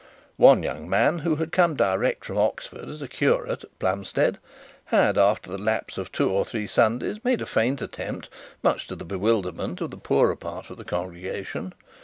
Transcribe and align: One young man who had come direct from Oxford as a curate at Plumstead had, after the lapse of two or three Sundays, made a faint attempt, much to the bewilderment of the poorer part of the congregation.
One 0.37 0.63
young 0.63 0.89
man 0.89 1.19
who 1.19 1.35
had 1.35 1.51
come 1.51 1.75
direct 1.75 2.25
from 2.25 2.39
Oxford 2.39 2.89
as 2.89 3.03
a 3.03 3.07
curate 3.07 3.63
at 3.65 3.77
Plumstead 3.77 4.39
had, 4.85 5.15
after 5.15 5.51
the 5.51 5.59
lapse 5.59 5.95
of 5.95 6.11
two 6.11 6.27
or 6.27 6.43
three 6.43 6.65
Sundays, 6.65 7.23
made 7.23 7.39
a 7.39 7.45
faint 7.45 7.83
attempt, 7.83 8.27
much 8.63 8.87
to 8.87 8.95
the 8.95 9.05
bewilderment 9.05 9.79
of 9.79 9.91
the 9.91 9.97
poorer 9.97 10.35
part 10.35 10.71
of 10.71 10.77
the 10.77 10.85
congregation. 10.85 11.75